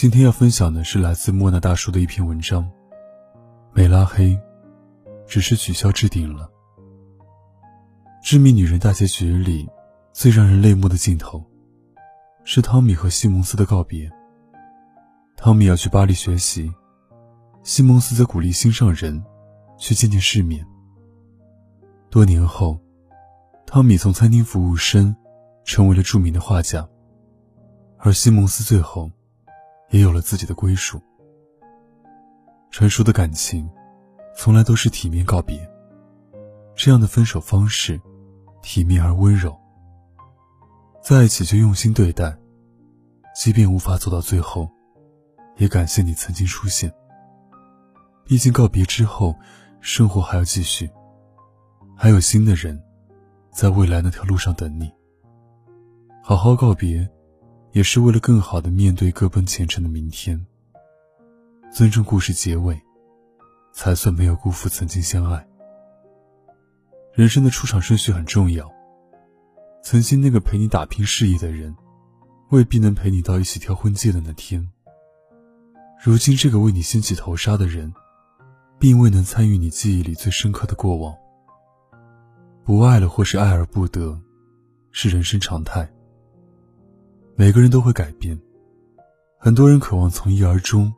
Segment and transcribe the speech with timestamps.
[0.00, 2.66] 今天要分享的是来自莫那大叔的一篇文章。
[3.74, 4.34] 没拉黑，
[5.26, 6.50] 只是取消置顶了。
[8.22, 9.68] 致命女人大结局里，
[10.14, 11.44] 最让人泪目的镜头，
[12.44, 14.10] 是汤米和西蒙斯的告别。
[15.36, 16.72] 汤米要去巴黎学习，
[17.62, 19.22] 西蒙斯则鼓励心上人
[19.76, 20.66] 去见见世面。
[22.08, 22.80] 多年后，
[23.66, 25.14] 汤米从餐厅服务生，
[25.62, 26.88] 成为了著名的画家，
[27.98, 29.10] 而西蒙斯最后。
[29.90, 31.00] 也有了自己的归属。
[32.70, 33.68] 成熟的感情，
[34.36, 35.68] 从来都是体面告别。
[36.74, 38.00] 这样的分手方式，
[38.62, 39.58] 体面而温柔。
[41.02, 42.36] 在一起就用心对待，
[43.34, 44.70] 即便无法走到最后，
[45.56, 46.92] 也感谢你曾经出现。
[48.24, 49.34] 毕竟告别之后，
[49.80, 50.88] 生活还要继续，
[51.96, 52.80] 还有新的人，
[53.52, 54.90] 在未来那条路上等你。
[56.22, 57.10] 好好告别。
[57.72, 60.44] 也是为了更好的面对各奔前程的明天。
[61.72, 62.80] 尊重故事结尾，
[63.72, 65.46] 才算没有辜负曾经相爱。
[67.12, 68.68] 人生的出场顺序很重要。
[69.82, 71.74] 曾经那个陪你打拼事业的人，
[72.50, 74.68] 未必能陪你到一起挑婚戒的那天。
[76.02, 77.92] 如今这个为你掀起头纱的人，
[78.78, 81.14] 并未能参与你记忆里最深刻的过往。
[82.64, 84.20] 不爱了，或是爱而不得，
[84.90, 85.88] 是人生常态。
[87.40, 88.38] 每个人都会改变，
[89.38, 90.92] 很多人渴望从一而终，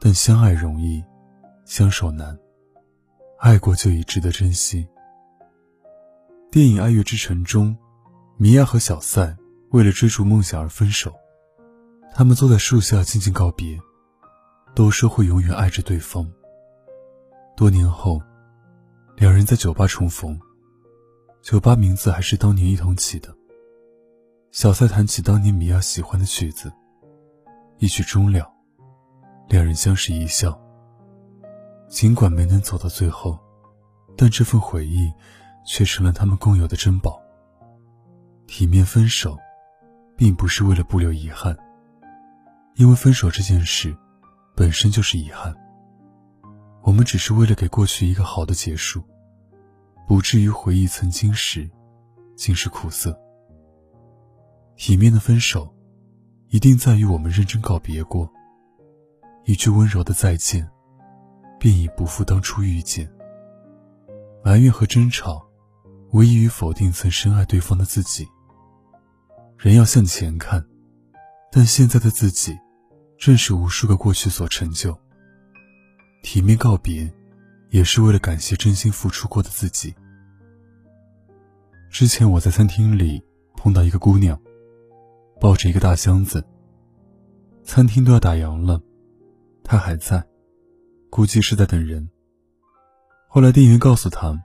[0.00, 1.04] 但相爱容易，
[1.66, 2.34] 相守难。
[3.38, 4.88] 爱过就已值得珍惜。
[6.50, 7.76] 电影《爱乐之城》中，
[8.38, 9.36] 米娅和小塞
[9.72, 11.12] 为了追逐梦想而分手，
[12.14, 13.78] 他们坐在树下静静告别，
[14.74, 16.26] 都说会永远爱着对方。
[17.54, 18.18] 多年后，
[19.14, 20.40] 两人在酒吧重逢，
[21.42, 23.28] 酒吧名字还是当年一同起的。
[24.54, 26.72] 小塞弹起当年米娅喜欢的曲子，
[27.78, 28.48] 一曲终了，
[29.48, 30.56] 两人相视一笑。
[31.88, 33.36] 尽管没能走到最后，
[34.16, 35.12] 但这份回忆
[35.66, 37.20] 却成了他们共有的珍宝。
[38.46, 39.36] 体面分手，
[40.16, 41.56] 并不是为了不留遗憾，
[42.76, 43.92] 因为分手这件事
[44.54, 45.52] 本身就是遗憾。
[46.82, 49.02] 我们只是为了给过去一个好的结束，
[50.06, 51.68] 不至于回忆曾经时，
[52.36, 53.20] 尽是苦涩。
[54.76, 55.72] 体面的分手，
[56.48, 58.30] 一定在于我们认真告别过。
[59.44, 60.68] 一句温柔的再见，
[61.58, 63.10] 便已不复当初遇见。
[64.44, 65.46] 埋怨和争吵，
[66.12, 68.26] 无异于否定曾深爱对方的自己。
[69.56, 70.66] 人要向前看，
[71.52, 72.58] 但现在的自己，
[73.16, 74.98] 正是无数个过去所成就。
[76.22, 77.10] 体面告别，
[77.70, 79.94] 也是为了感谢真心付出过的自己。
[81.90, 83.22] 之前我在餐厅里
[83.56, 84.38] 碰到一个姑娘。
[85.44, 86.42] 抱着一个大箱子，
[87.64, 88.80] 餐厅都要打烊了，
[89.62, 90.24] 他还在，
[91.10, 92.08] 估计是在等人。
[93.28, 94.42] 后来店员告诉他，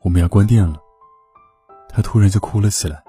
[0.00, 0.78] 我们要关店了，
[1.88, 3.02] 他突然就哭了起来。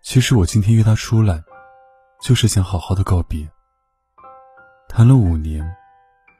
[0.00, 1.44] 其实我今天约他出来，
[2.22, 3.46] 就是想好好的告别。
[4.88, 5.70] 谈了五年，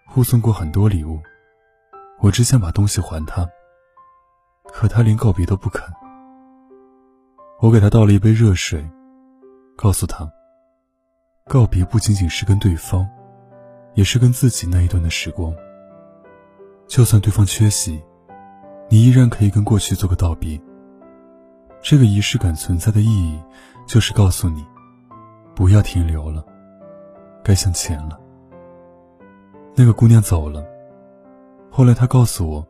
[0.09, 1.21] 互送过很多礼物，
[2.21, 3.47] 我只想把东西还他，
[4.73, 5.85] 可他连告别都不肯。
[7.61, 8.91] 我给他倒了一杯热水。
[9.83, 10.31] 告诉他，
[11.47, 13.09] 告别不仅仅是跟对方，
[13.95, 15.55] 也是跟自己那一段的时光。
[16.87, 17.99] 就算对方缺席，
[18.91, 20.61] 你依然可以跟过去做个道别。
[21.81, 23.41] 这个仪式感存在的意义，
[23.87, 24.63] 就是告诉你，
[25.55, 26.45] 不要停留了，
[27.43, 28.21] 该向前了。
[29.75, 30.63] 那个姑娘走了，
[31.71, 32.69] 后来她告诉我，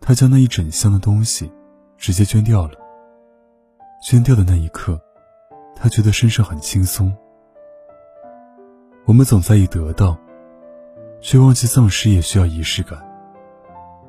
[0.00, 1.52] 她将那一整箱的东西
[1.98, 2.78] 直接捐掉了。
[4.02, 4.98] 捐掉的那一刻。
[5.86, 7.16] 他觉得身上很轻松。
[9.04, 10.18] 我们总在意得到，
[11.20, 12.98] 却忘记丧失也需要仪式感。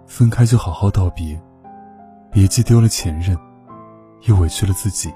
[0.08, 1.40] 分开就好好道别，
[2.32, 3.38] 别既丢了前任，
[4.24, 5.14] 又委屈了自己。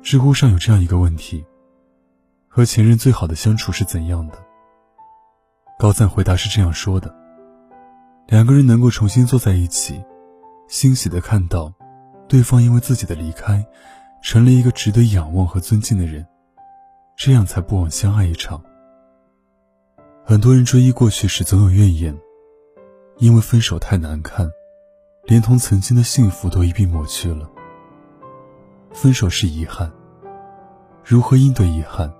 [0.00, 1.44] 知乎上有这样一个问题：
[2.48, 4.38] 和前任最好的相处是怎样的？
[5.78, 7.14] 高赞回答是这样说的：
[8.26, 10.02] 两个人能够重新坐在一起，
[10.66, 11.70] 欣喜的看到，
[12.26, 13.62] 对方因为自己的离开，
[14.22, 16.26] 成了一个值得仰望和尊敬的人，
[17.16, 18.62] 这样才不枉相爱一场。
[20.24, 22.18] 很多人追忆过去时总有怨言，
[23.16, 24.50] 因为分手太难看，
[25.24, 27.48] 连同曾经的幸福都一并抹去了。
[28.92, 29.92] 分手是遗憾，
[31.04, 32.12] 如何应对遗憾，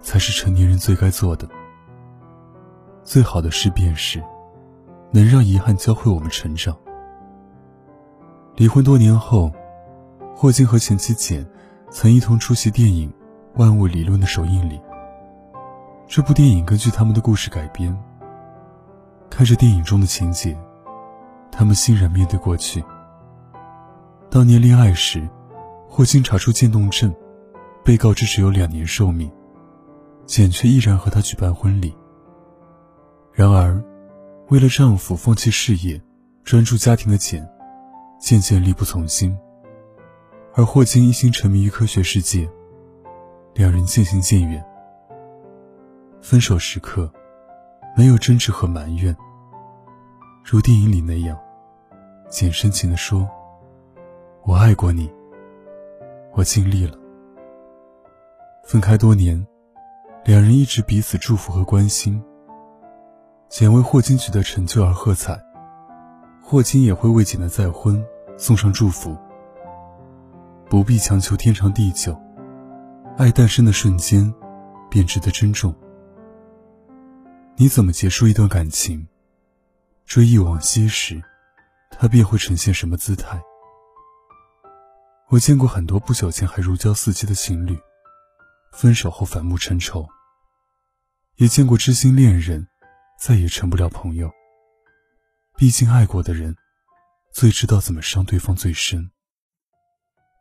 [0.00, 1.48] 才是成年人最该做的。
[3.02, 4.22] 最好的事便是。
[5.10, 6.76] 能让遗憾教会我们成长。
[8.56, 9.50] 离婚多年后，
[10.40, 11.44] 霍金和前妻简
[11.90, 13.10] 曾一同出席电影
[13.58, 14.80] 《万物理论》的首映礼。
[16.06, 17.92] 这部电影根据他们的故事改编。
[19.28, 20.56] 看着电影中的情节，
[21.50, 22.84] 他们欣然面对过去。
[24.30, 25.28] 当年恋爱时，
[25.88, 27.12] 霍金查出渐冻症，
[27.82, 29.28] 被告知只有两年寿命，
[30.24, 31.92] 简却毅然和他举办婚礼。
[33.32, 33.82] 然而。
[34.50, 36.00] 为了丈夫放弃事业，
[36.44, 37.44] 专注家庭的简，
[38.20, 39.36] 渐渐力不从心。
[40.54, 42.48] 而霍金一心沉迷于科学世界，
[43.54, 44.64] 两人渐行渐远。
[46.20, 47.10] 分手时刻，
[47.96, 49.16] 没有争执和埋怨，
[50.44, 51.38] 如电影里那样，
[52.28, 53.28] 简深情地说
[54.44, 55.08] ：“我爱过你，
[56.34, 56.98] 我尽力了。”
[58.66, 59.46] 分开多年，
[60.24, 62.20] 两人一直彼此祝福和关心。
[63.48, 65.40] 简为霍金取得成就而喝彩，
[66.42, 68.04] 霍金也会为简的再婚
[68.36, 69.16] 送上祝福。
[70.70, 72.14] 不必强求天长地久，
[73.16, 74.32] 爱诞生的瞬间，
[74.90, 75.74] 便值得珍重。
[77.56, 79.08] 你怎么结束一段感情？
[80.04, 81.22] 追忆往昔时，
[81.90, 83.40] 他便会呈现什么姿态？
[85.30, 87.78] 我见过很多不久前还如胶似漆的情侣，
[88.72, 90.06] 分手后反目成仇；
[91.36, 92.66] 也见过知心恋人。
[93.20, 94.30] 再也成不了朋友。
[95.56, 96.54] 毕竟爱过的人，
[97.32, 99.10] 最知道怎么伤对方最深。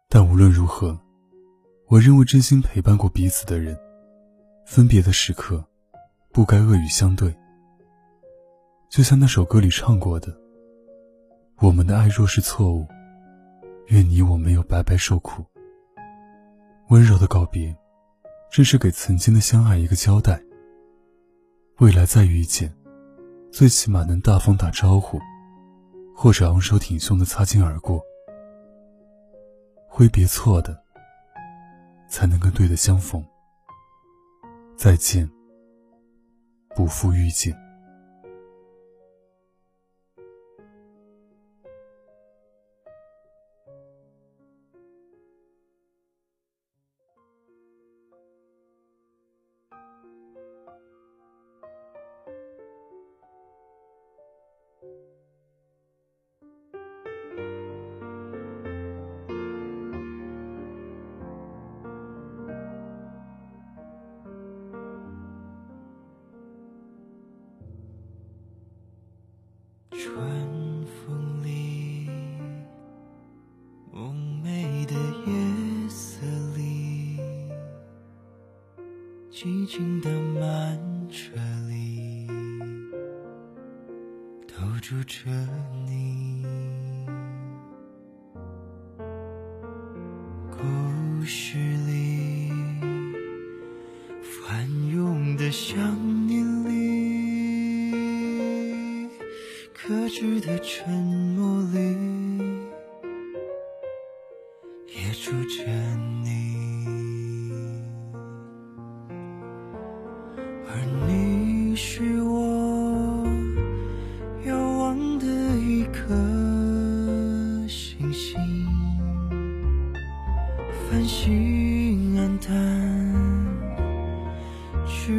[0.10, 0.98] 但无论如何，
[1.88, 3.78] 我认为真心陪伴过彼此的人，
[4.66, 5.62] 分别的时刻，
[6.32, 7.36] 不该恶语相对。
[8.90, 10.34] 就像那首歌里唱过的
[11.60, 12.88] ：“我们的爱若是错误，
[13.88, 15.44] 愿你我没有白白受苦。”
[16.88, 17.76] 温柔的告别，
[18.50, 20.42] 正是给曾经的相爱一个交代。
[21.80, 22.74] 未来再遇见，
[23.52, 25.20] 最起码能大方打招呼，
[26.16, 28.02] 或者昂首挺胸的擦肩而过。
[29.98, 30.80] 挥别错的，
[32.08, 33.26] 才能跟对的相逢。
[34.76, 35.28] 再见，
[36.76, 37.52] 不负遇见。
[79.30, 80.10] 寂静的
[80.40, 80.80] 慢
[81.12, 81.36] 车
[81.70, 82.28] 里，
[84.48, 85.30] 都住着
[85.86, 86.44] 你。
[90.50, 90.58] 故
[91.24, 92.50] 事里，
[94.24, 95.78] 翻涌的想
[96.26, 97.92] 念里。
[99.74, 100.90] 克制的沉
[101.36, 101.78] 默里，
[104.88, 106.17] 也住着你，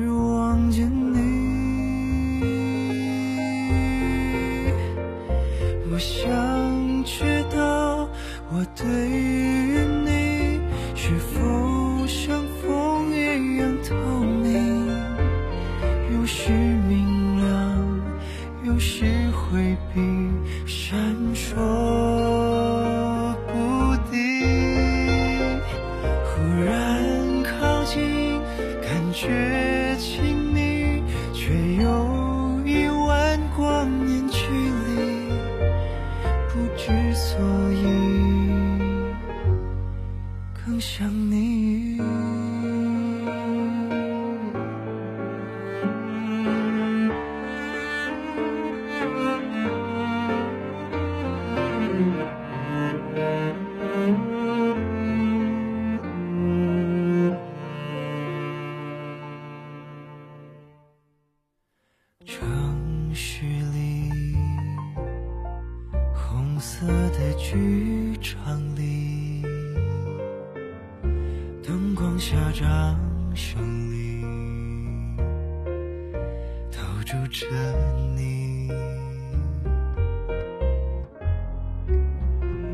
[0.08, 1.38] 望见你。
[72.18, 72.98] 下掌
[73.32, 74.25] 声里，
[76.72, 77.46] 都住着
[78.16, 78.66] 你。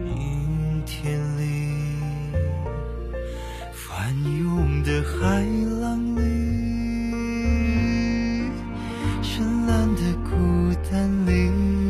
[0.07, 1.69] 阴天里，
[3.73, 5.45] 翻涌的海
[5.79, 6.23] 浪里，
[9.21, 11.84] 深蓝的孤单里。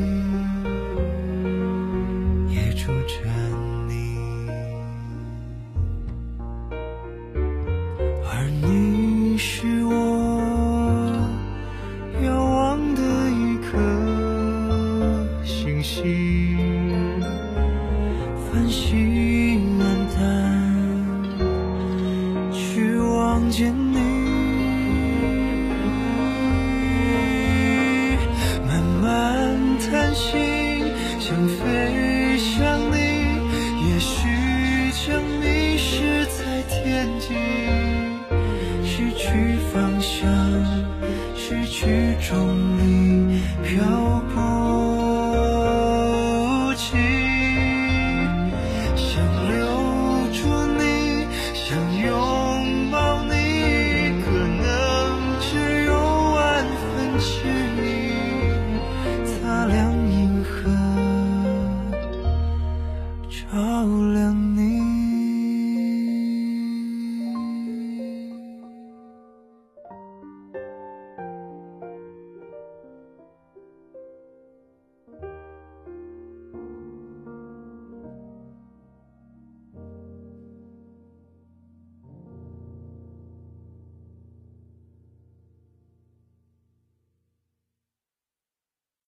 [23.55, 23.84] 见